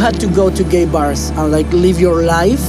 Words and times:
had 0.00 0.18
to 0.20 0.26
go 0.26 0.50
to 0.50 0.64
gay 0.64 0.84
bars 0.84 1.30
and 1.30 1.50
like 1.50 1.70
live 1.72 2.00
your 2.00 2.22
life 2.22 2.64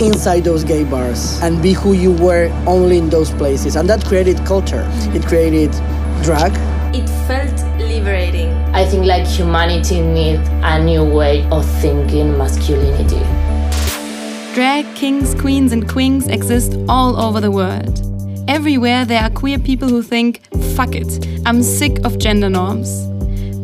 inside 0.00 0.44
those 0.44 0.64
gay 0.64 0.84
bars 0.84 1.40
and 1.42 1.62
be 1.62 1.72
who 1.72 1.92
you 1.92 2.12
were 2.12 2.50
only 2.66 2.98
in 2.98 3.08
those 3.10 3.30
places. 3.30 3.76
And 3.76 3.88
that 3.88 4.04
created 4.04 4.36
culture. 4.44 4.86
It 5.14 5.26
created 5.26 5.70
drag. 6.22 6.52
It 6.94 7.08
felt 7.26 7.58
liberating. 7.78 8.50
I 8.74 8.84
think 8.84 9.06
like 9.06 9.26
humanity 9.26 10.00
needs 10.00 10.48
a 10.62 10.82
new 10.82 11.04
way 11.04 11.48
of 11.50 11.64
thinking 11.80 12.36
masculinity. 12.36 13.22
Drag 14.54 14.84
kings, 14.94 15.34
queens, 15.34 15.72
and 15.72 15.88
queens 15.88 16.28
exist 16.28 16.76
all 16.88 17.18
over 17.18 17.40
the 17.40 17.50
world. 17.50 18.00
Everywhere 18.48 19.04
there 19.04 19.22
are 19.22 19.30
queer 19.30 19.58
people 19.58 19.88
who 19.88 20.02
think, 20.02 20.42
fuck 20.74 20.94
it, 20.94 21.26
I'm 21.46 21.62
sick 21.62 22.04
of 22.04 22.18
gender 22.18 22.50
norms. 22.50 23.08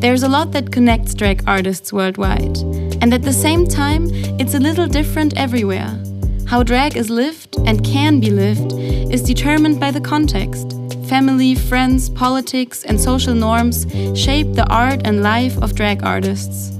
There's 0.00 0.22
a 0.22 0.28
lot 0.28 0.52
that 0.52 0.70
connects 0.70 1.12
drag 1.14 1.42
artists 1.46 1.92
worldwide. 1.92 2.56
And 3.00 3.14
at 3.14 3.22
the 3.22 3.32
same 3.32 3.66
time, 3.66 4.08
it's 4.40 4.54
a 4.54 4.58
little 4.58 4.86
different 4.86 5.36
everywhere. 5.36 5.98
How 6.46 6.62
drag 6.62 6.96
is 6.96 7.10
lived 7.10 7.56
and 7.66 7.84
can 7.84 8.20
be 8.20 8.30
lived 8.30 8.72
is 9.12 9.22
determined 9.22 9.78
by 9.78 9.90
the 9.90 10.00
context. 10.00 10.72
Family, 11.08 11.54
friends, 11.54 12.10
politics, 12.10 12.84
and 12.84 13.00
social 13.00 13.34
norms 13.34 13.86
shape 14.14 14.54
the 14.54 14.66
art 14.70 15.02
and 15.04 15.22
life 15.22 15.56
of 15.62 15.74
drag 15.74 16.02
artists. 16.02 16.70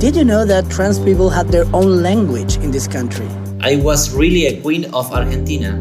Did 0.00 0.16
you 0.16 0.24
know 0.24 0.44
that 0.44 0.70
trans 0.70 0.98
people 0.98 1.30
had 1.30 1.48
their 1.48 1.64
own 1.74 2.02
language 2.02 2.56
in 2.58 2.70
this 2.70 2.88
country? 2.88 3.28
I 3.60 3.76
was 3.76 4.14
really 4.14 4.46
a 4.46 4.60
queen 4.60 4.84
of 4.94 5.12
Argentina. 5.12 5.80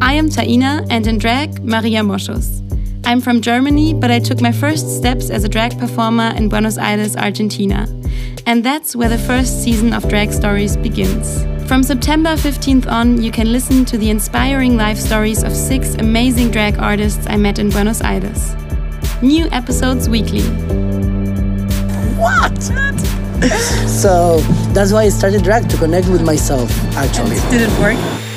I 0.00 0.14
am 0.14 0.28
Taina, 0.28 0.86
and 0.90 1.06
in 1.06 1.18
drag, 1.18 1.62
Maria 1.62 2.00
Moschus. 2.02 2.62
I'm 3.08 3.22
from 3.22 3.40
Germany, 3.40 3.94
but 3.94 4.10
I 4.10 4.18
took 4.18 4.42
my 4.42 4.52
first 4.52 4.98
steps 4.98 5.30
as 5.30 5.42
a 5.42 5.48
drag 5.48 5.78
performer 5.78 6.34
in 6.36 6.50
Buenos 6.50 6.76
Aires, 6.76 7.16
Argentina. 7.16 7.88
And 8.44 8.62
that's 8.62 8.94
where 8.94 9.08
the 9.08 9.16
first 9.16 9.64
season 9.64 9.94
of 9.94 10.06
Drag 10.10 10.30
Stories 10.30 10.76
begins. 10.76 11.42
From 11.66 11.82
September 11.82 12.34
15th 12.34 12.86
on, 12.86 13.22
you 13.22 13.30
can 13.30 13.50
listen 13.50 13.86
to 13.86 13.96
the 13.96 14.10
inspiring 14.10 14.76
life 14.76 14.98
stories 14.98 15.42
of 15.42 15.56
six 15.56 15.94
amazing 15.94 16.50
drag 16.50 16.78
artists 16.78 17.26
I 17.30 17.38
met 17.38 17.58
in 17.58 17.70
Buenos 17.70 18.02
Aires. 18.02 18.54
New 19.22 19.48
episodes 19.52 20.10
weekly. 20.10 20.42
What? 22.20 22.62
so 23.88 24.40
that's 24.74 24.92
why 24.92 25.04
I 25.04 25.08
started 25.08 25.42
drag 25.42 25.70
to 25.70 25.78
connect 25.78 26.08
with 26.08 26.20
myself, 26.20 26.70
actually. 26.94 27.36
Did 27.48 27.70
it 27.70 27.80
work? 27.80 28.27